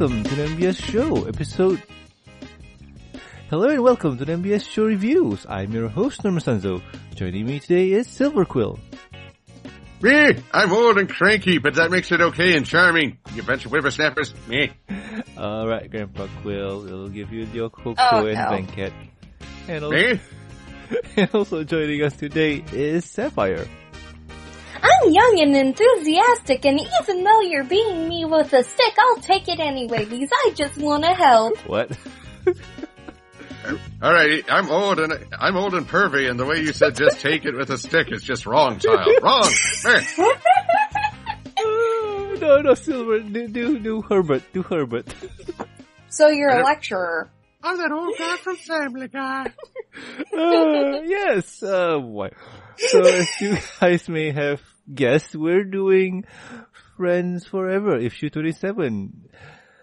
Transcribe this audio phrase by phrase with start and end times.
[0.00, 1.82] welcome to the MBS Show, episode...
[3.50, 5.44] Hello and welcome to the MBS Show Reviews.
[5.46, 6.82] I'm your host, Norman Sanzo.
[7.14, 8.78] Joining me today is Silver Quill.
[10.00, 13.18] Me, I'm old and cranky, but that makes it okay and charming.
[13.34, 14.32] You bunch of whippersnappers.
[14.48, 14.72] Me.
[15.36, 18.48] Alright, Grandpa Quill, we'll give you your Coco Oh, and no.
[18.48, 18.94] Blanket.
[19.68, 20.20] And also, Me?
[21.18, 23.68] and also joining us today is Sapphire.
[24.82, 29.48] I'm young and enthusiastic, and even though you're beating me with a stick, I'll take
[29.48, 31.58] it anyway because I just want to help.
[31.66, 31.90] What?
[34.02, 37.44] Alright, I'm old and I'm old and pervy, and the way you said just take
[37.44, 39.06] it with a stick is just wrong, child.
[39.22, 39.48] Wrong.
[39.84, 40.00] Me.
[41.58, 45.14] Oh, no, no, Silver, do, do, do Herbert, do Herbert.
[46.08, 47.30] So you're a lecturer.
[47.62, 49.44] I'm that old guy from Family Guy.
[50.34, 52.32] uh, yes, uh, what?
[52.76, 54.62] So as you guys may have
[54.94, 56.24] guessed, we're doing
[56.96, 59.28] Friends Forever, issue 27.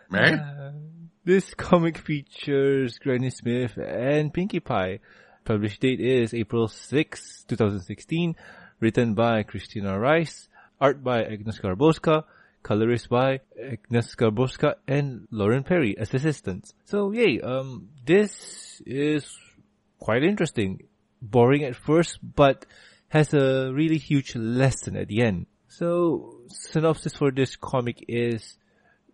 [0.10, 0.40] Man?
[0.40, 0.74] Uh,
[1.26, 5.00] this comic features Granny Smith and Pinkie Pie.
[5.44, 8.36] Published date is April 6, 2016.
[8.80, 10.50] Written by Christina Rice.
[10.80, 12.24] Art by Agnes Garbowska.
[12.64, 16.74] Colorist by Agnes Garbowska and Lauren Perry as assistants.
[16.86, 19.26] So yay, um, this is
[20.00, 20.84] quite interesting.
[21.22, 22.66] Boring at first, but
[23.10, 25.46] has a really huge lesson at the end.
[25.70, 28.58] So, synopsis for this comic is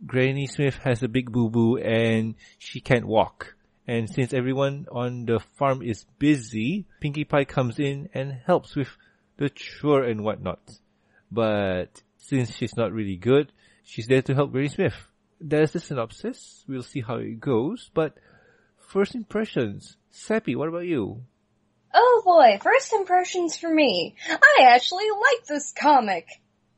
[0.06, 3.56] Granny Smith has a big boo boo and she can't walk.
[3.88, 8.90] And since everyone on the farm is busy, Pinkie Pie comes in and helps with
[9.38, 10.62] the chore and whatnot.
[11.32, 13.52] But since she's not really good,
[13.84, 14.96] she's there to help Granny Smith.
[15.42, 16.64] That's the synopsis.
[16.68, 17.90] We'll see how it goes.
[17.94, 18.18] But
[18.78, 19.98] first impressions.
[20.12, 21.24] Sappy, what about you?
[21.94, 24.16] Oh boy, first impressions for me.
[24.30, 26.28] I actually like this comic.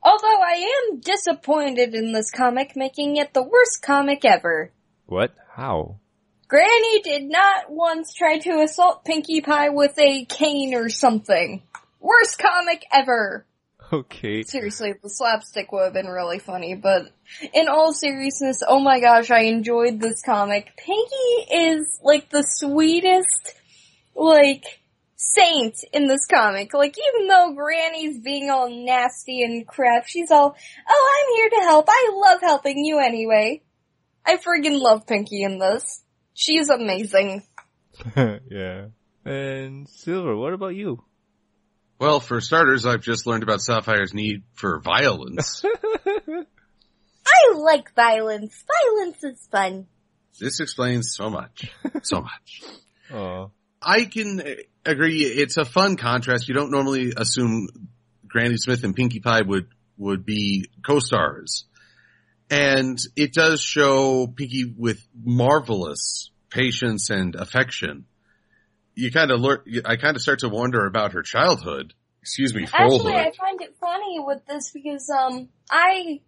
[0.02, 4.70] Although I am disappointed in this comic, making it the worst comic ever.
[5.06, 5.34] What?
[5.54, 5.96] How?
[6.48, 11.62] Granny did not once try to assault Pinkie Pie with a cane or something.
[11.98, 13.46] Worst comic ever.
[13.92, 14.42] Okay.
[14.42, 17.10] Seriously, the slapstick would have been really funny, but
[17.52, 20.72] in all seriousness, oh my gosh, I enjoyed this comic.
[20.76, 23.54] Pinkie is like the sweetest,
[24.14, 24.64] like,
[25.34, 26.74] saint in this comic.
[26.74, 30.56] Like, even though Granny's being all nasty and crap, she's all,
[30.88, 31.86] oh, I'm here to help.
[31.88, 33.62] I love helping you anyway.
[34.24, 36.02] I friggin' love Pinkie in this.
[36.34, 37.44] She's amazing.
[38.16, 38.86] yeah.
[39.24, 41.02] And Silver, what about you?
[41.98, 45.64] Well, for starters, I've just learned about Sapphire's need for violence.
[46.16, 48.62] I like violence.
[48.84, 49.86] Violence is fun.
[50.38, 51.70] this explains so much.
[52.02, 52.62] So much.
[53.08, 53.52] Oh.
[53.80, 54.42] I can
[54.86, 55.22] agree.
[55.22, 56.48] It's a fun contrast.
[56.48, 57.68] You don't normally assume
[58.26, 61.64] Granny Smith and Pinkie Pie would would be co-stars,
[62.50, 68.06] and it does show Pinkie with marvelous patience and affection.
[68.94, 69.58] You kind of learn.
[69.84, 71.92] I kind of start to wonder about her childhood.
[72.22, 76.20] Excuse me, Actually, I find it funny with this because, um, I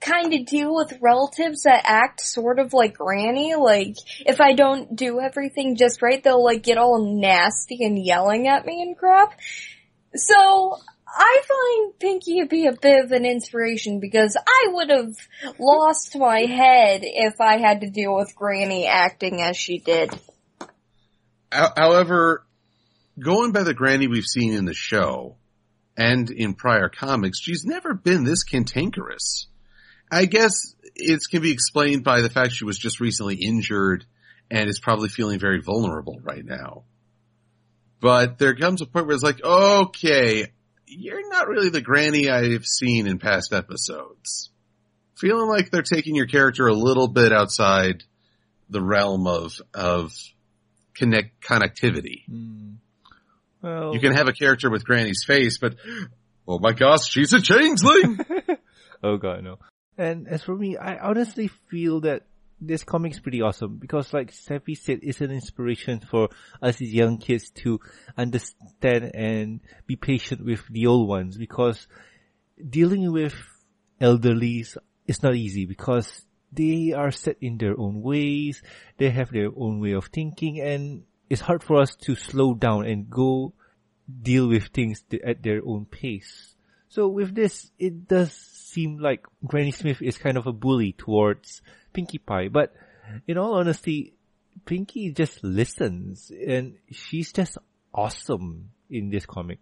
[0.00, 3.54] kind of deal with relatives that act sort of like Granny.
[3.54, 8.48] Like, if I don't do everything just right, they'll like get all nasty and yelling
[8.48, 9.38] at me and crap.
[10.14, 15.14] So, I find Pinkie to be a bit of an inspiration because I would have
[15.58, 20.10] lost my head if I had to deal with Granny acting as she did.
[21.50, 22.44] However,
[23.18, 25.36] going by the Granny we've seen in the show
[25.96, 29.46] and in prior comics, she's never been this cantankerous.
[30.10, 34.04] I guess it can be explained by the fact she was just recently injured
[34.50, 36.84] and is probably feeling very vulnerable right now.
[38.00, 40.46] But there comes a point where it's like, okay,
[40.86, 44.50] you're not really the Granny I've seen in past episodes.
[45.16, 48.04] Feeling like they're taking your character a little bit outside
[48.68, 50.12] the realm of, of
[50.94, 52.24] connect, connectivity.
[52.26, 52.74] Hmm.
[53.62, 55.76] Well, You can have a character with Granny's face, but
[56.46, 58.20] oh my gosh, she's a changeling.
[59.02, 59.58] oh god, no.
[59.98, 62.22] And as for me, I honestly feel that
[62.60, 66.28] this comic's pretty awesome because like Steffi said, it's an inspiration for
[66.62, 67.80] us as young kids to
[68.16, 71.86] understand and be patient with the old ones because
[72.68, 73.34] dealing with
[74.00, 74.76] elderlies
[75.06, 78.62] is not easy because they are set in their own ways,
[78.96, 82.86] they have their own way of thinking and it's hard for us to slow down
[82.86, 83.52] and go
[84.22, 86.54] deal with things at their own pace.
[86.88, 91.62] So with this, it does seem like Granny Smith is kind of a bully towards
[91.94, 92.74] Pinkie Pie, but
[93.26, 94.12] in all honesty,
[94.66, 97.56] Pinkie just listens and she's just
[97.94, 99.60] awesome in this comic.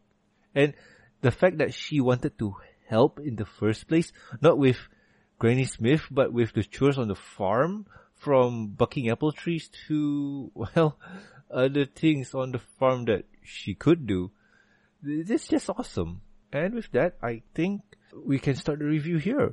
[0.53, 0.75] And
[1.21, 2.57] the fact that she wanted to
[2.89, 4.79] help in the first place, not with
[5.39, 10.99] Granny Smith, but with the chores on the farm, from bucking apple trees to, well,
[11.51, 14.33] other things on the farm that she could do.
[15.03, 16.23] This is just awesome.
[16.53, 17.83] And with that, I think
[18.25, 19.53] we can start the review here.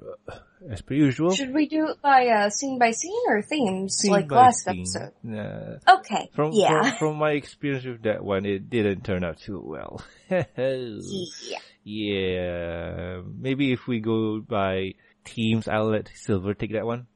[0.69, 1.33] As per usual.
[1.33, 4.81] Should we do it by uh, scene by scene or themes scene like last scene.
[4.81, 5.11] episode?
[5.23, 5.77] Nah.
[5.87, 6.29] Okay.
[6.33, 6.81] From, yeah.
[6.81, 10.03] from from my experience with that one, it didn't turn out too well.
[10.29, 10.43] yeah.
[11.83, 14.93] yeah, maybe if we go by
[15.25, 17.07] teams, I'll let Silver take that one.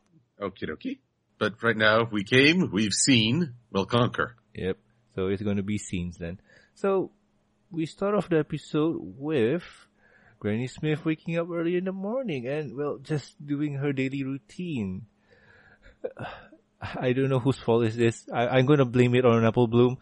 [0.41, 0.99] Okie dokie.
[1.37, 4.37] But right now, we came, we've seen, we'll conquer.
[4.55, 4.77] Yep.
[5.15, 6.39] So it's going to be scenes then.
[6.75, 7.11] So
[7.71, 9.63] we start off the episode with
[10.45, 15.07] Granny Smith waking up early in the morning and well, just doing her daily routine.
[16.79, 18.29] I don't know whose fault is this.
[18.31, 19.97] I, I'm going to blame it on an Apple Bloom.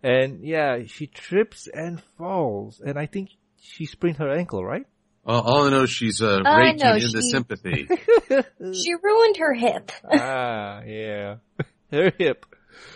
[0.00, 3.30] And yeah, she trips and falls, and I think
[3.60, 4.86] she sprained her ankle, right?
[5.26, 7.88] Uh, all I know she's uh, I raking know, in the sympathy.
[8.72, 9.90] She ruined her hip.
[10.08, 11.36] ah, yeah.
[11.90, 12.46] Her hip.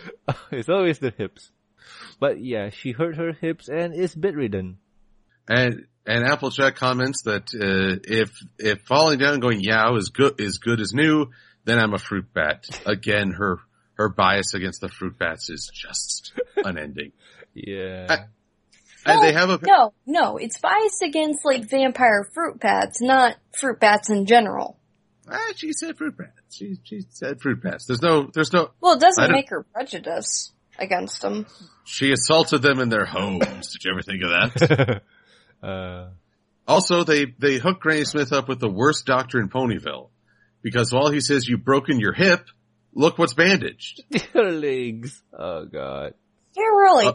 [0.51, 1.51] It's always the hips.
[2.21, 4.77] But yeah, she hurt her hips and is bedridden.
[5.49, 10.39] and and Applejack comments that uh, if if falling down and going yow is good
[10.39, 11.27] is good as new,
[11.65, 12.65] then I'm a fruit bat.
[12.85, 13.59] Again, her
[13.95, 17.11] her bias against the fruit bats is just unending.
[17.53, 18.07] Yeah.
[18.09, 18.25] I-
[19.05, 23.79] And they have a No, no, it's biased against like vampire fruit bats, not fruit
[23.79, 24.79] bats in general.
[25.29, 26.31] ah, she said fruit bats.
[26.51, 27.85] She she said fruit bats.
[27.85, 28.71] There's no there's no.
[28.81, 31.45] Well, it doesn't don't- make her prejudice against them.
[31.85, 33.71] She assaulted them in their homes.
[33.73, 35.01] Did you ever think of that?
[35.63, 36.09] uh,
[36.67, 40.09] Also, they, they hook Granny Smith up with the worst doctor in Ponyville.
[40.61, 42.45] Because while he says you've broken your hip,
[42.93, 44.01] look what's bandaged.
[44.33, 45.21] her legs.
[45.37, 46.13] Oh god.
[46.55, 47.07] Yeah, really.
[47.07, 47.13] Uh,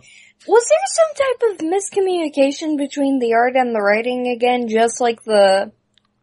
[0.48, 5.22] Was there some type of miscommunication between the art and the writing again, just like
[5.24, 5.72] the,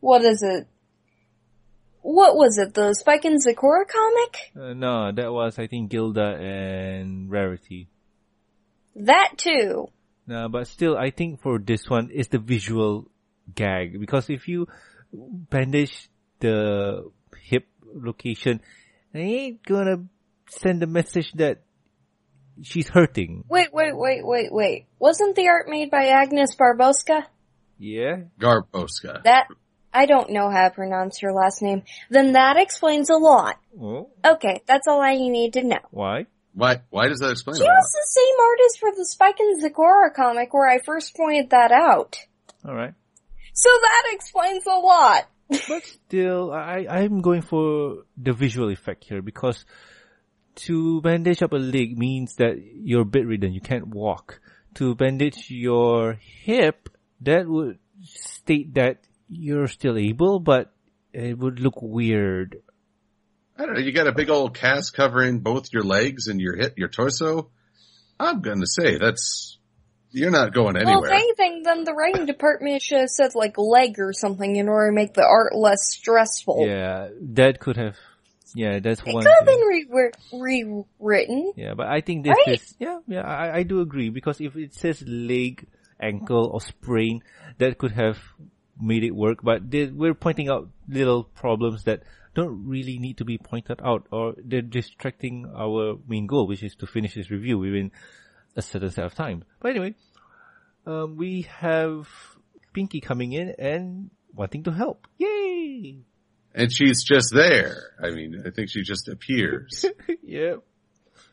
[0.01, 0.68] what is it?
[2.01, 4.38] What was it, the Spike and Zecora comic?
[4.56, 7.88] Uh, no, that was I think Gilda and Rarity.
[8.95, 9.88] That too.
[10.27, 13.07] No, but still, I think for this one is the visual
[13.54, 14.68] gag because if you
[15.13, 17.10] bandage the
[17.42, 18.62] hip location,
[19.13, 20.04] it ain't gonna
[20.50, 21.62] send a message that
[22.63, 23.44] she's hurting.
[23.48, 24.86] Wait, wait, wait, wait, wait.
[25.00, 27.24] Wasn't the art made by Agnes Barboska?
[27.77, 28.24] Yeah.
[28.39, 29.24] Garbowska.
[29.24, 29.48] That,
[29.94, 31.83] I don't know how to pronounce her last name.
[32.10, 33.57] Then that explains a lot.
[33.80, 35.80] Oh, Okay, that's all I need to know.
[35.92, 36.25] why?
[36.54, 37.74] Why, why does that explain She a lot?
[37.75, 41.71] was the same artist for the Spike and Zecora comic where I first pointed that
[41.71, 42.18] out.
[42.65, 42.94] All right.
[43.53, 45.27] So that explains a lot.
[45.50, 49.65] but still, I I'm going for the visual effect here because
[50.56, 54.39] to bandage up a leg means that you're bedridden, you can't walk.
[54.75, 56.89] To bandage your hip,
[57.21, 59.00] that would state that
[59.30, 60.74] you're still able, but
[61.13, 62.57] it would look weird.
[63.57, 66.57] I don't know, you got a big old cast covering both your legs and your
[66.57, 67.51] hip, your torso.
[68.19, 69.57] I'm gonna say that's,
[70.12, 71.00] you're not going anywhere.
[71.01, 71.29] Well, anywhere.
[71.31, 74.89] if anything, then the writing department should have said like leg or something in order
[74.89, 76.65] to make the art less stressful.
[76.65, 77.97] Yeah, that could have.
[78.56, 79.23] Yeah, that's It one.
[79.23, 79.59] could have thing.
[79.59, 80.12] been re-
[81.00, 81.53] rewritten.
[81.57, 82.56] Yeah, but I think this Right?
[82.62, 83.21] is yeah, yeah.
[83.21, 85.67] I, I do agree because if it says leg,
[86.00, 87.22] ankle, or sprain,
[87.57, 88.17] that could have
[88.79, 89.39] made it work.
[89.43, 92.03] But they, we're pointing out little problems that
[92.36, 96.75] don't really need to be pointed out, or they're distracting our main goal, which is
[96.75, 97.92] to finish this review within
[98.56, 99.44] a certain set of time.
[99.60, 99.96] But anyway,
[100.86, 102.08] um, we have
[102.74, 105.08] Pinkie coming in and wanting to help.
[105.18, 106.00] Yay!
[106.54, 107.77] And she's just there.
[108.01, 109.86] I mean, I think she just appears.
[110.24, 110.56] yeah.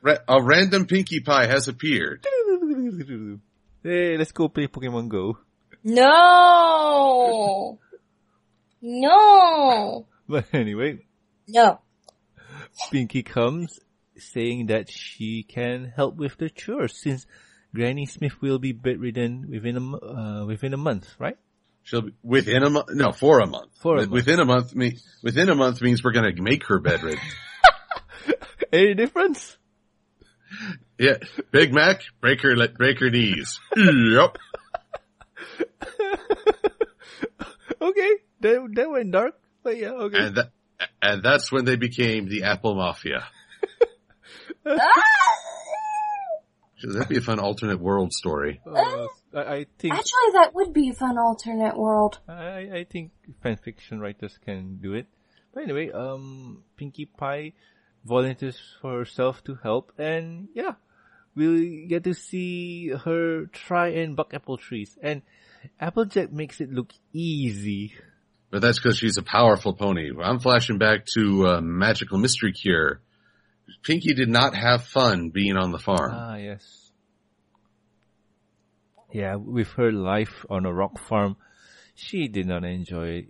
[0.01, 2.27] Ra- a random Pinkie Pie has appeared.
[3.85, 5.39] Hey, let's go play Pokemon Go.
[5.83, 7.81] No!
[8.81, 10.07] No!
[10.29, 11.01] But anyway,
[11.49, 11.81] No.
[12.91, 13.81] Pinkie comes
[14.17, 17.27] saying that she can help with the chores since
[17.75, 21.37] Granny Smith will be bedridden within a uh, within a month, right?
[21.83, 22.89] She'll be within a month.
[22.93, 23.73] No, for a month.
[23.81, 24.13] For a Wi- month.
[24.13, 24.75] Within a month.
[24.75, 27.19] Me, within a month means we're going to make her bedridden.
[28.73, 29.57] Any difference?
[30.99, 31.17] yeah,
[31.51, 33.59] Big Mac, break her, let break her knees.
[33.77, 34.37] yep.
[37.81, 38.11] okay,
[38.41, 40.27] that that went dark, but yeah, okay.
[40.27, 40.51] And that,
[41.01, 43.25] and that's when they became the Apple Mafia.
[44.67, 44.77] Ah!
[46.77, 48.61] Should that be a fun alternate world story?
[48.67, 52.19] Uh, I, I think Actually, that would be a fun alternate world.
[52.29, 55.07] I, I think fan fiction writers can do it.
[55.55, 57.53] But anyway, um, Pinkie Pie
[58.05, 60.75] volunteers for herself to help, and yeah,
[61.37, 64.99] we'll get to see her try and buck apple trees.
[65.01, 65.23] And
[65.79, 67.95] Applejack makes it look easy.
[68.53, 70.11] But that's because she's a powerful pony.
[70.23, 73.01] I'm flashing back to uh, Magical Mystery Cure.
[73.83, 76.13] Pinkie did not have fun being on the farm.
[76.15, 76.93] Ah, yes.
[79.11, 81.37] Yeah, with her life on a rock farm,
[81.95, 83.27] she did not enjoy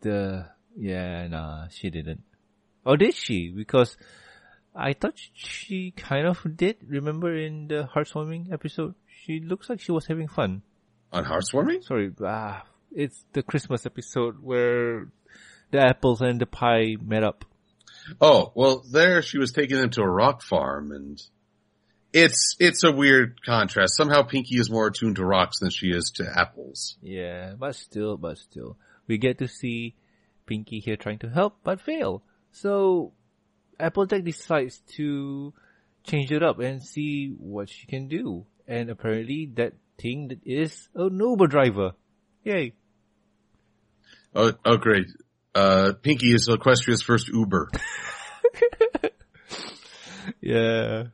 [0.00, 0.46] the,
[0.76, 2.24] yeah, nah, she didn't.
[2.84, 3.50] Or did she?
[3.50, 3.96] Because
[4.74, 6.78] I thought she kind of did.
[6.88, 8.96] Remember in the heartwarming episode?
[9.06, 10.62] She looks like she was having fun.
[11.12, 11.84] On Heartwarming?
[11.84, 15.08] Sorry, ah, it's the Christmas episode where
[15.70, 17.44] the apples and the pie met up.
[18.20, 21.20] Oh, well, there she was taking them to a rock farm and
[22.12, 23.96] it's, it's a weird contrast.
[23.96, 26.96] Somehow Pinkie is more attuned to rocks than she is to apples.
[27.02, 28.78] Yeah, but still, but still.
[29.06, 29.96] We get to see
[30.46, 32.22] Pinkie here trying to help, but fail.
[32.52, 33.12] So,
[33.78, 35.52] Applejack decides to
[36.04, 38.46] change it up and see what she can do.
[38.66, 41.92] And apparently that thing that is an Uber driver.
[42.46, 42.72] Yay.
[44.34, 45.06] Oh, oh great.
[45.52, 47.70] Uh, Pinkie is Equestria's first Uber.
[50.40, 51.04] Yeah.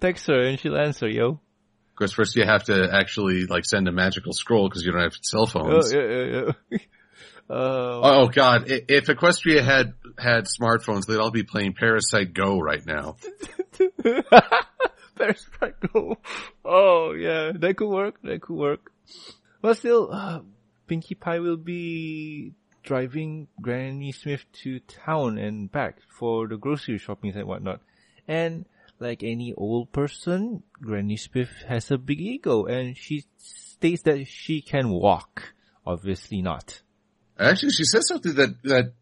[0.00, 1.28] Text her and she'll answer, yo.
[1.30, 5.02] Of course, first you have to actually like send a magical scroll because you don't
[5.02, 5.92] have cell Oh, phones.
[5.92, 6.78] yeah, yeah, yeah.
[7.50, 8.64] Uh, Oh God!
[8.68, 13.16] If Equestria had had smartphones, they'd all be playing Parasite Go right now.
[15.16, 16.18] There's Franco.
[16.64, 18.20] Oh yeah, that could work.
[18.22, 18.92] That could work.
[19.60, 20.40] But still, uh,
[20.88, 27.32] Pinkie Pie will be driving Granny Smith to town and back for the grocery shopping
[27.34, 27.80] and whatnot.
[28.26, 28.64] And
[28.98, 34.62] like any old person, Granny Smith has a big ego and she states that she
[34.62, 35.54] can walk.
[35.86, 36.80] Obviously not.
[37.38, 38.92] Actually, she says something that that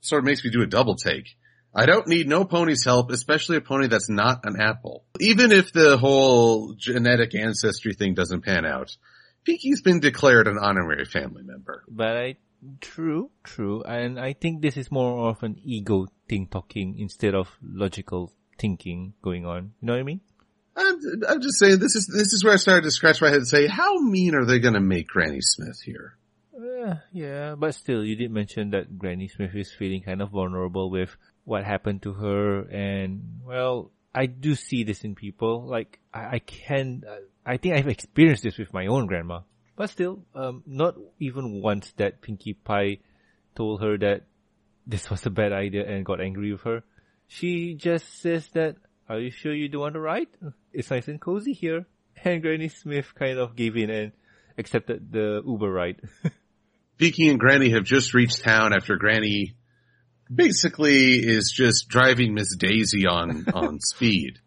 [0.00, 1.36] sort of makes me do a double take.
[1.74, 5.04] I don't need no pony's help, especially a pony that's not an apple.
[5.20, 8.96] Even if the whole genetic ancestry thing doesn't pan out,
[9.46, 11.84] Pinkie's been declared an honorary family member.
[11.88, 12.36] But I,
[12.80, 13.82] true, true.
[13.82, 19.14] And I think this is more of an ego thing talking instead of logical thinking
[19.22, 19.72] going on.
[19.80, 20.20] You know what I mean?
[20.76, 23.38] I'm, I'm just saying this is this is where I started to scratch my head
[23.38, 26.16] and say, how mean are they going to make Granny Smith here?
[26.56, 30.90] Uh, yeah, but still, you did mention that Granny Smith is feeling kind of vulnerable
[30.90, 35.66] with what happened to her, and well, I do see this in people.
[35.66, 37.04] Like I, I can,
[37.48, 39.40] I think I've experienced this with my own grandma.
[39.74, 42.98] But still, um, not even once that Pinkie Pie
[43.56, 44.26] told her that
[44.86, 46.82] this was a bad idea and got angry with her.
[47.26, 48.76] She just says that,
[49.08, 50.28] "Are you sure you don't want to ride?
[50.72, 51.86] It's nice and cozy here."
[52.24, 54.12] And Granny Smith kind of gave in and
[54.58, 56.00] accepted the Uber ride.
[56.98, 59.54] Pinkie and Granny have just reached town after Granny
[60.34, 64.40] basically is just driving Miss Daisy on, on speed.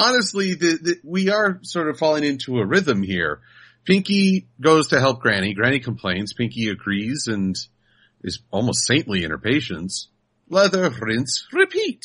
[0.00, 3.40] Honestly, the, the, we are sort of falling into a rhythm here.
[3.84, 5.54] Pinkie goes to help Granny.
[5.54, 6.32] Granny complains.
[6.32, 7.56] Pinkie agrees and
[8.22, 10.08] is almost saintly in her patience.
[10.48, 12.04] Leather, rinse, repeat.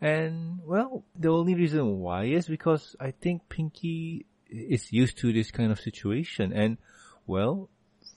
[0.00, 5.50] And well, the only reason why is because I think Pinkie is used to this
[5.50, 6.78] kind of situation and
[7.26, 7.68] well,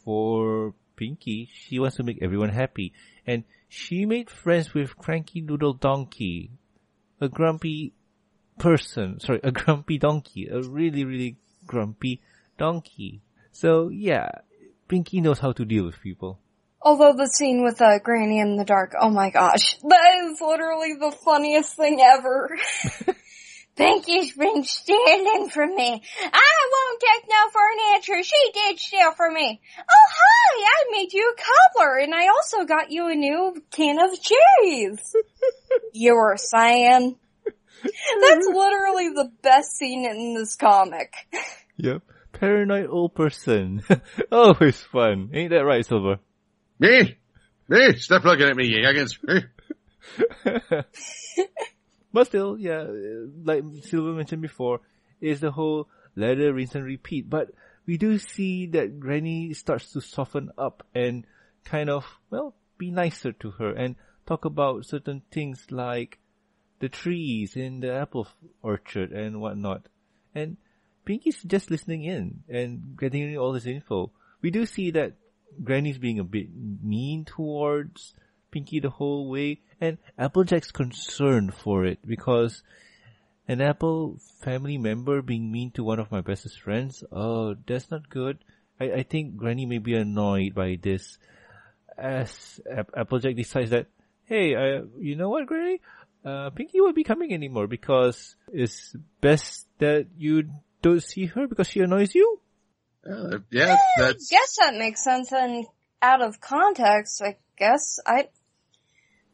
[0.03, 2.93] for Pinkie, she wants to make everyone happy
[3.25, 6.51] and she made friends with Cranky Noodle Donkey,
[7.21, 7.93] a grumpy
[8.59, 12.21] person, sorry, a grumpy donkey, a really, really grumpy
[12.57, 13.21] donkey.
[13.51, 14.29] So yeah,
[14.87, 16.39] Pinkie knows how to deal with people.
[16.81, 20.93] Although the scene with uh, Granny in the dark, oh my gosh, that is literally
[20.99, 22.57] the funniest thing ever.
[23.75, 26.03] Pinkie's been stealing from me.
[26.21, 28.23] I won't take no for an answer.
[28.23, 29.61] She did steal from me.
[29.79, 33.99] Oh hi, I made you a cobbler and I also got you a new can
[34.01, 35.15] of cherries.
[35.93, 37.15] you were saying.
[37.83, 41.13] That's literally the best scene in this comic.
[41.77, 42.03] Yep.
[42.33, 43.83] Paranoid old person.
[44.31, 45.29] Always fun.
[45.33, 46.19] Ain't that right, Silver?
[46.79, 47.17] Me?
[47.67, 47.95] Me?
[47.97, 49.17] Stop looking at me, you youngins.
[49.23, 49.43] Me?
[52.11, 52.85] But still, yeah,
[53.43, 54.81] like Silver mentioned before,
[55.21, 57.29] is the whole ladder, rinse and repeat.
[57.29, 57.51] But
[57.85, 61.25] we do see that Granny starts to soften up and
[61.65, 63.95] kind of, well, be nicer to her and
[64.25, 66.18] talk about certain things like
[66.79, 68.27] the trees in the apple
[68.61, 69.87] orchard and whatnot.
[70.33, 70.57] And
[71.05, 74.11] Pinkie's just listening in and getting all this info.
[74.41, 75.13] We do see that
[75.63, 76.47] Granny's being a bit
[76.83, 78.13] mean towards
[78.51, 82.63] Pinkie the whole way, and Applejack's concerned for it because
[83.47, 88.09] an Apple family member being mean to one of my bestest friends, oh, that's not
[88.09, 88.37] good.
[88.79, 91.17] I, I think Granny may be annoyed by this
[91.97, 92.61] as
[92.95, 93.87] Applejack decides that,
[94.25, 95.81] hey, uh, you know what, Granny?
[96.23, 100.49] Uh, Pinkie won't be coming anymore because it's best that you
[100.81, 102.39] don't see her because she annoys you.
[103.09, 105.65] Uh, yeah, that's, I Guess that makes sense and
[106.01, 107.99] out of context, I guess.
[108.05, 108.27] I,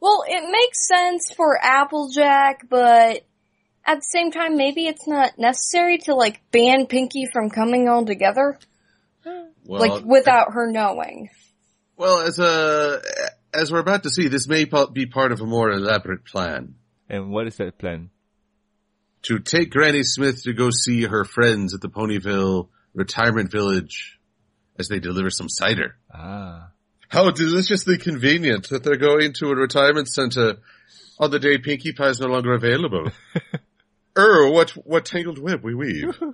[0.00, 3.24] well, it makes sense for Applejack, but
[3.84, 8.04] at the same time, maybe it's not necessary to like ban Pinkie from coming all
[8.06, 8.58] together,
[9.24, 11.30] Well, like without her knowing.
[11.96, 13.00] well, as a
[13.56, 16.74] as we're about to see, this may be part of a more elaborate plan
[17.08, 18.10] And what is that plan?
[19.22, 24.20] to take Granny Smith to go see her friends at the Ponyville retirement village
[24.78, 25.96] as they deliver some cider.
[26.14, 26.68] Ah.
[27.08, 30.58] How deliciously convenient that they're going to a retirement center
[31.18, 33.10] on the day Pinkie Pie is no longer available.
[34.18, 36.16] er, what what tangled web we weave.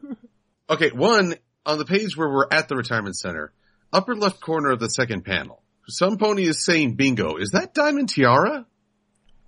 [0.70, 1.34] Okay, one
[1.66, 3.52] on the page where we're at the retirement center,
[3.92, 5.61] upper left corner of the second panel.
[5.88, 7.36] Some pony is saying bingo.
[7.36, 8.66] Is that Diamond Tiara?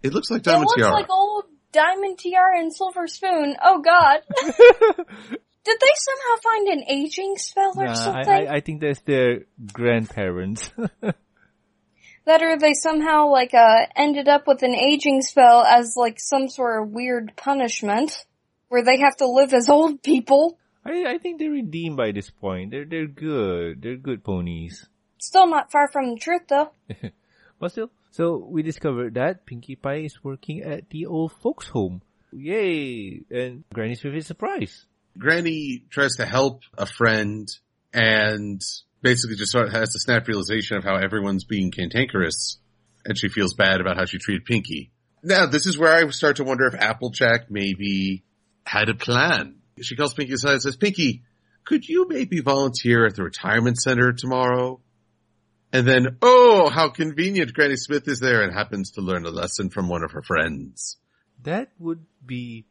[0.02, 0.90] It looks like Diamond Tiara.
[0.90, 1.10] It Diamond looks Tiara.
[1.10, 3.56] like old Diamond Tiara and Silver Spoon.
[3.62, 4.20] Oh god.
[5.64, 8.32] Did they somehow find an aging spell or Nah, I, something?
[8.48, 10.70] I, I think that's their grandparents.
[12.26, 16.48] that or they somehow like uh ended up with an aging spell as like some
[16.48, 18.24] sort of weird punishment
[18.68, 20.58] where they have to live as old people.
[20.84, 22.70] I, I think they're redeemed by this point.
[22.70, 23.80] They're they're good.
[23.82, 24.86] They're good ponies.
[25.24, 26.70] Still not far from the truth though.
[27.60, 32.02] But still, so we discovered that Pinkie Pie is working at the old folks' home.
[32.32, 33.22] Yay!
[33.30, 34.84] And Granny Smith is surprised.
[35.16, 37.48] Granny tries to help a friend
[37.92, 38.60] and
[39.00, 42.58] basically just sort of has the snap realization of how everyone's being cantankerous
[43.04, 44.90] and she feels bad about how she treated Pinkie.
[45.22, 48.24] Now, this is where I start to wonder if Applejack maybe
[48.66, 49.56] had a plan.
[49.80, 51.22] She calls Pinkie aside and says, Pinkie,
[51.64, 54.80] could you maybe volunteer at the retirement center tomorrow?
[55.74, 59.70] And then, oh, how convenient Granny Smith is there and happens to learn a lesson
[59.70, 60.98] from one of her friends.
[61.42, 62.66] That would be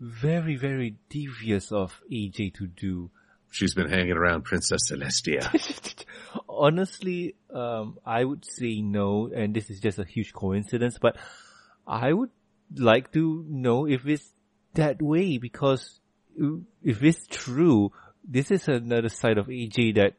[0.00, 3.12] very, very devious of AJ to do.
[3.52, 6.04] She's been hanging around Princess Celestia.
[6.48, 11.16] Honestly, um, I would say no, and this is just a huge coincidence, but
[11.86, 12.30] I would
[12.76, 14.32] like to know if it's
[14.74, 16.00] that way because
[16.82, 17.92] if it's true,
[18.28, 20.14] this is another side of AJ that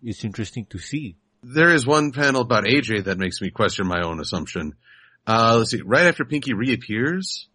[0.00, 1.16] is interesting to see.
[1.46, 4.74] There is one panel about AJ that makes me question my own assumption.
[5.26, 5.82] Uh, let's see.
[5.82, 7.48] Right after Pinkie reappears,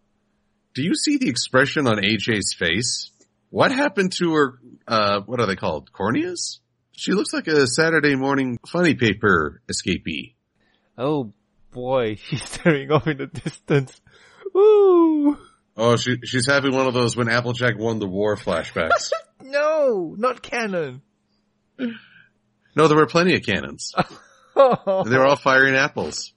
[0.76, 3.10] do you see the expression on AJ's face?
[3.50, 5.92] What happened to her, uh, what are they called?
[5.92, 6.60] Corneas?
[6.92, 10.36] She looks like a Saturday morning funny paper escapee.
[10.98, 11.34] Oh
[11.72, 14.00] boy, she's staring off in the distance.
[14.54, 15.38] Woo!
[15.78, 19.12] Oh, she, she's having one of those when Applejack won the war flashbacks.
[19.42, 21.02] No, not canon.
[22.76, 23.94] No, there were plenty of cannons.
[24.56, 26.34] They were all firing apples.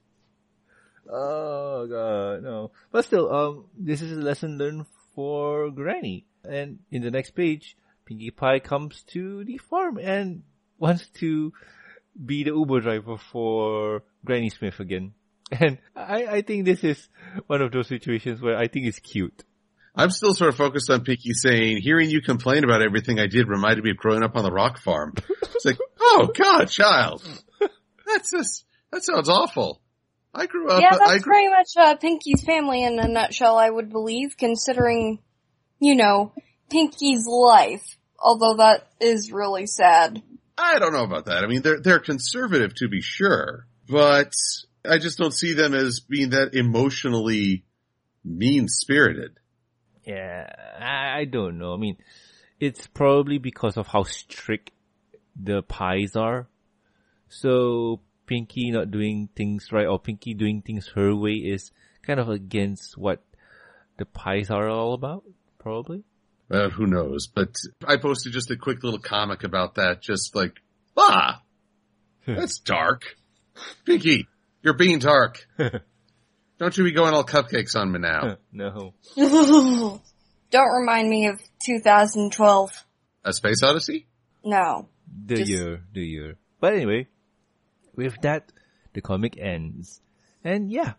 [1.10, 2.70] Oh god, no.
[2.92, 6.26] But still, um, this is a lesson learned for Granny.
[6.48, 10.42] And in the next page, Pinkie Pie comes to the farm and
[10.78, 11.52] wants to
[12.24, 15.14] be the Uber driver for Granny Smith again.
[15.50, 17.08] And I, I think this is
[17.46, 19.44] one of those situations where I think it's cute.
[19.94, 23.48] I'm still sort of focused on Pinkie saying, hearing you complain about everything I did
[23.48, 25.12] reminded me of growing up on the rock farm.
[25.54, 25.78] It's like,
[26.12, 27.22] oh god, child.
[28.06, 29.80] That's just, that sounds awful.
[30.34, 33.56] I grew up, yeah, that's I grew, pretty much uh, Pinkie's family in a nutshell,
[33.56, 35.18] I would believe, considering,
[35.78, 36.32] you know,
[36.70, 37.84] Pinkie's life.
[38.18, 40.22] Although that is really sad.
[40.56, 41.44] I don't know about that.
[41.44, 44.32] I mean, they're, they're conservative to be sure, but
[44.88, 47.64] I just don't see them as being that emotionally
[48.24, 49.38] mean spirited.
[50.06, 50.48] Yeah,
[50.80, 51.74] I, I don't know.
[51.74, 51.96] I mean,
[52.58, 54.70] it's probably because of how strict
[55.40, 56.48] the pies are.
[57.28, 61.70] So Pinkie not doing things right or Pinkie doing things her way is
[62.02, 63.22] kind of against what
[63.98, 65.24] the pies are all about,
[65.58, 66.04] probably.
[66.48, 67.28] Well, who knows?
[67.28, 67.54] But
[67.86, 70.60] I posted just a quick little comic about that, just like,
[70.96, 71.42] ah,
[72.26, 73.16] that's dark.
[73.84, 74.28] Pinkie,
[74.62, 75.46] you're being dark.
[76.58, 78.36] Don't you be going all cupcakes on me now.
[78.52, 78.94] no.
[79.16, 82.70] Don't remind me of 2012.
[83.24, 84.06] A Space Odyssey?
[84.44, 84.88] No.
[85.26, 86.36] The Just- year, the year.
[86.60, 87.08] But anyway,
[87.94, 88.52] with that,
[88.94, 90.00] the comic ends.
[90.44, 90.94] And yeah,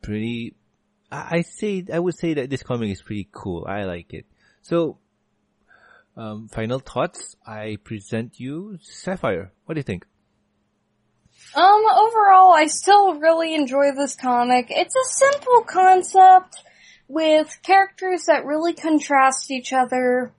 [0.00, 0.54] pretty,
[1.10, 3.66] I, I say, I would say that this comic is pretty cool.
[3.68, 4.26] I like it.
[4.62, 4.98] So,
[6.16, 7.36] um, final thoughts.
[7.46, 9.52] I present you Sapphire.
[9.64, 10.04] What do you think?
[11.54, 14.66] Um, overall, I still really enjoy this comic.
[14.70, 16.56] It's a simple concept
[17.08, 20.32] with characters that really contrast each other.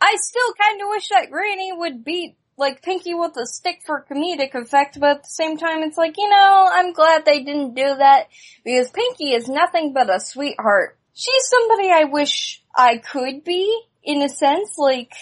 [0.00, 4.54] I still kinda wish that Granny would beat, like, Pinkie with a stick for comedic
[4.54, 7.96] effect, but at the same time, it's like, you know, I'm glad they didn't do
[7.96, 8.28] that,
[8.64, 10.96] because Pinkie is nothing but a sweetheart.
[11.14, 15.12] She's somebody I wish I could be, in a sense, like,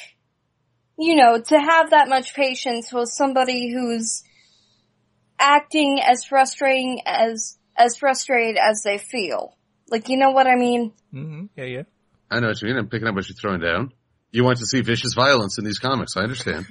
[0.98, 4.22] you know, to have that much patience with somebody who's
[5.38, 9.56] acting as frustrating as as frustrated as they feel.
[9.88, 10.92] Like, you know what I mean?
[11.12, 11.82] hmm Yeah, yeah.
[12.30, 12.76] I know what you mean.
[12.76, 13.92] I'm picking up what you're throwing down.
[14.32, 16.16] You want to see vicious violence in these comics.
[16.16, 16.66] I understand.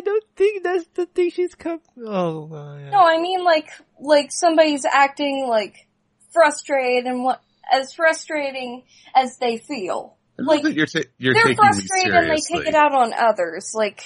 [0.00, 1.80] I don't think that's the thing she's come.
[2.02, 2.90] Oh, uh, yeah.
[2.90, 3.68] No, I mean like
[4.00, 5.86] like somebody's acting like
[6.32, 8.84] frustrated and what as frustrating
[9.14, 10.16] as they feel.
[10.38, 13.72] Like you're, ta- you're they're taking frustrated and they take it out on others.
[13.74, 13.98] Like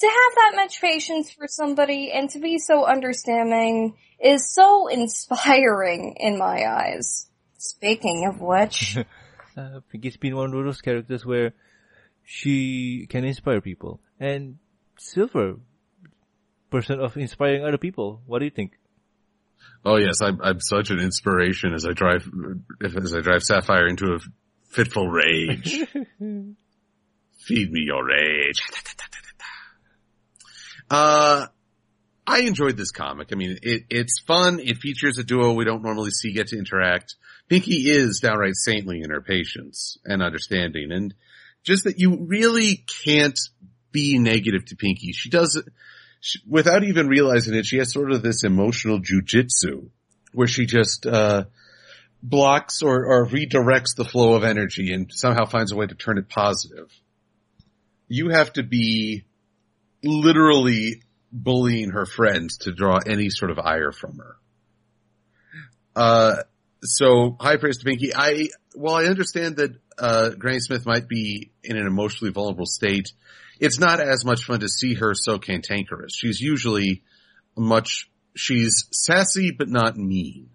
[0.00, 6.16] to have that much patience for somebody and to be so understanding is so inspiring
[6.18, 7.28] in my eyes.
[7.58, 8.96] Speaking of which,
[9.56, 11.54] uh, Pinkie's been one of those characters where
[12.24, 14.00] she can inspire people.
[14.18, 14.58] And
[14.98, 15.56] Silver,
[16.70, 18.22] person of inspiring other people.
[18.26, 18.72] What do you think?
[19.84, 22.28] Oh yes, I'm, I'm such an inspiration as I drive,
[22.82, 24.18] as I drive Sapphire into a
[24.70, 25.78] fitful rage.
[26.18, 28.62] Feed me your rage.
[30.90, 31.46] Uh,
[32.26, 33.28] I enjoyed this comic.
[33.32, 34.60] I mean, it, it's fun.
[34.60, 37.16] It features a duo we don't normally see get to interact.
[37.48, 41.14] Pinkie is downright saintly in her patience and understanding and
[41.62, 43.38] just that you really can't
[43.94, 45.12] be negative to Pinkie.
[45.12, 45.62] She does,
[46.20, 49.88] she, without even realizing it, she has sort of this emotional jujitsu
[50.34, 51.44] where she just, uh,
[52.22, 56.18] blocks or, or redirects the flow of energy and somehow finds a way to turn
[56.18, 56.90] it positive.
[58.08, 59.24] You have to be
[60.02, 64.36] literally bullying her friends to draw any sort of ire from her.
[65.94, 66.36] Uh,
[66.82, 68.14] so high praise to Pinkie.
[68.14, 73.12] I, well, I understand that, uh, Granny Smith might be in an emotionally vulnerable state.
[73.60, 76.14] It's not as much fun to see her so cantankerous.
[76.14, 77.02] She's usually
[77.56, 80.50] much, she's sassy but not mean.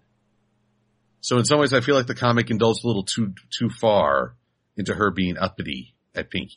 [1.22, 4.34] So in some ways I feel like the comic indulged a little too, too far
[4.76, 6.56] into her being uppity at Pinkie.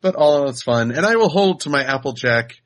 [0.00, 0.92] But all in all, it's fun.
[0.92, 2.56] And I will hold to my Applejack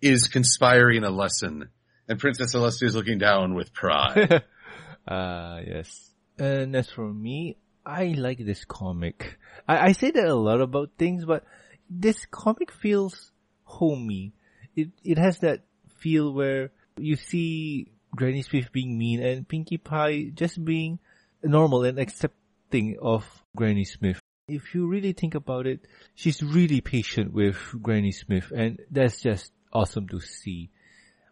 [0.00, 1.70] is conspiring a lesson
[2.08, 4.44] and Princess Celestia is looking down with pride.
[5.08, 6.10] uh, yes.
[6.38, 9.38] And as for me, I like this comic.
[9.68, 11.44] I, I say that a lot about things, but
[11.88, 13.30] this comic feels
[13.62, 14.32] homey.
[14.74, 15.62] It, it has that
[15.98, 20.98] feel where you see Granny Smith being mean and Pinkie Pie just being
[21.42, 23.24] normal and accepting of
[23.56, 24.18] Granny Smith.
[24.48, 29.52] If you really think about it, she's really patient with Granny Smith and that's just
[29.72, 30.70] awesome to see.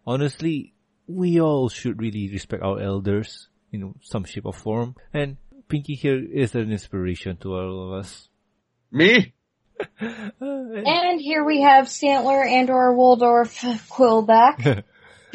[0.07, 0.75] Honestly,
[1.07, 5.37] we all should really respect our elders in some shape or form and
[5.69, 8.29] Pinkie here is an inspiration to all of us.
[8.91, 9.33] Me?
[10.01, 10.33] And-
[10.87, 14.61] and here we have Statler and or Waldorf Quill back.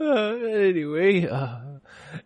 [0.00, 1.58] Uh, anyway, uh,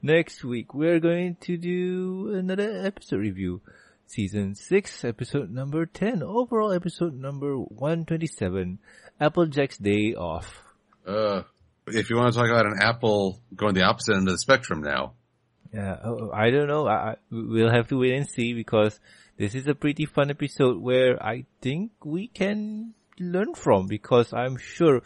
[0.00, 3.60] next week we're going to do another episode review.
[4.06, 8.78] Season 6, episode number 10, overall episode number 127,
[9.20, 10.62] Applejack's Day Off.
[11.04, 11.42] uh,
[11.88, 14.80] if you want to talk about an apple going the opposite end of the spectrum
[14.82, 15.12] now.
[15.72, 18.98] Yeah, oh, oh, I don't know, I, I- we'll have to wait and see because
[19.36, 24.56] this is a pretty fun episode where I think we can learn from because I'm
[24.56, 25.02] sure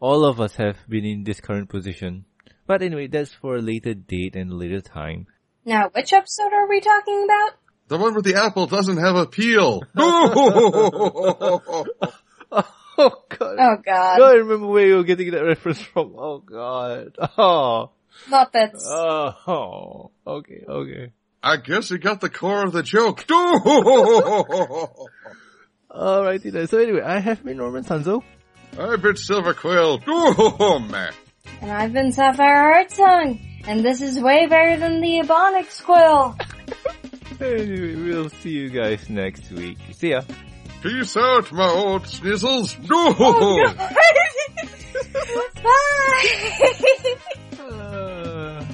[0.00, 2.24] all of us have been in this current position.
[2.66, 5.26] But anyway, that's for a later date and a later time.
[5.64, 7.50] now, which episode are we talking about?
[7.88, 9.82] The one where the apple doesn't have a peel.
[13.04, 13.56] Oh god.
[13.58, 14.18] Oh god.
[14.18, 16.14] No, I remember where you were getting that reference from.
[16.16, 17.16] Oh god.
[17.36, 17.90] Oh.
[18.28, 18.86] Muppets.
[18.88, 20.10] Uh, oh.
[20.26, 21.12] Okay, okay.
[21.42, 23.24] I guess you got the core of the joke.
[25.90, 26.68] Alrighty then.
[26.68, 28.22] So anyway, I have been Norman Sanzo.
[28.78, 30.00] I've been Silver Quill.
[30.06, 31.10] Oh.
[31.60, 33.40] And I've been Sapphire Heartsong.
[33.66, 36.36] And this is way better than the Ebonics Quill.
[37.40, 39.76] Anyway, we'll see you guys next week.
[39.90, 40.22] See ya.
[40.82, 42.76] Peace out, my old snizzles.
[45.62, 46.24] Bye!
[47.60, 48.64] Uh,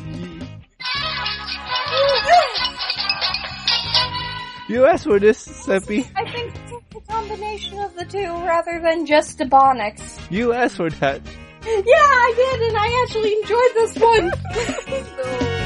[4.69, 6.09] you, you asked for this, Seppi.
[6.17, 10.31] I think it's a combination of the two rather than just Ebonics.
[10.31, 11.21] You asked for that.
[11.67, 15.55] Yeah, I did, and I actually enjoyed this one.